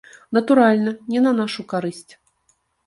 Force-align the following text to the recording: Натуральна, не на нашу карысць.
Натуральна, 0.37 0.95
не 1.13 1.19
на 1.27 1.35
нашу 1.43 1.61
карысць. 1.77 2.13